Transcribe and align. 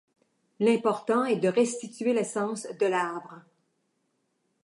L'important 0.59 1.25
est 1.25 1.35
de 1.35 1.47
restituer 1.47 2.11
l'essence 2.15 2.63
de 2.79 2.87
l'arbre. 2.87 3.43